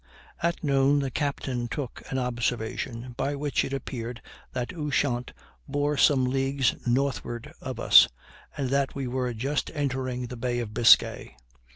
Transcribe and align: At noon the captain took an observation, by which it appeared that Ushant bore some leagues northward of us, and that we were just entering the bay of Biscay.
At 0.41 0.63
noon 0.63 0.97
the 0.97 1.11
captain 1.11 1.67
took 1.67 2.01
an 2.09 2.17
observation, 2.17 3.13
by 3.17 3.35
which 3.35 3.63
it 3.63 3.71
appeared 3.71 4.19
that 4.51 4.73
Ushant 4.75 5.31
bore 5.67 5.95
some 5.95 6.25
leagues 6.25 6.73
northward 6.87 7.53
of 7.61 7.79
us, 7.79 8.07
and 8.57 8.71
that 8.71 8.95
we 8.95 9.05
were 9.05 9.31
just 9.35 9.69
entering 9.75 10.25
the 10.25 10.37
bay 10.37 10.57
of 10.57 10.73
Biscay. 10.73 11.35